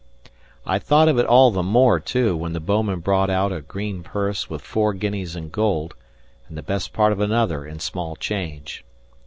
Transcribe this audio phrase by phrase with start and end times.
[0.65, 4.01] I thought of it all the more, too, when the bouman brought out a green
[4.01, 5.93] purse with four guineas in gold,
[6.49, 8.83] and the best part of another in small change.